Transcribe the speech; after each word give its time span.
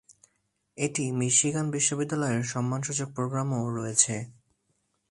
এটি 0.77 1.03
মিশিগান 1.11 1.65
বিশ্ববিদ্যালয়ের 1.71 2.43
সম্মানসূচক 2.53 3.09
প্রোগ্রামও 3.15 3.61
রয়েছে। 3.77 4.15